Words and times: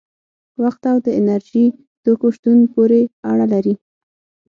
وخت 0.63 0.81
او 0.91 0.97
د 1.05 1.07
انرژي 1.19 1.65
توکو 2.03 2.27
شتون 2.35 2.57
پورې 2.73 3.01
اړه 3.31 3.45
لري. 3.53 3.75